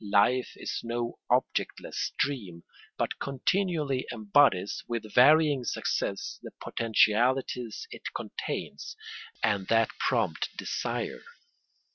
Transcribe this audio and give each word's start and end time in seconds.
Life 0.03 0.53
is 0.57 0.81
no 0.83 1.19
objectless 1.29 2.11
dream, 2.17 2.63
but 2.97 3.19
continually 3.19 4.07
embodies, 4.11 4.83
with 4.87 5.13
varying 5.13 5.63
success, 5.63 6.39
the 6.41 6.49
potentialities 6.59 7.85
it 7.91 8.11
contains 8.15 8.95
and 9.43 9.67
that 9.67 9.89
prompt 9.99 10.49
desire. 10.57 11.21